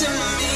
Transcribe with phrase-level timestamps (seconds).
[0.00, 0.49] to me.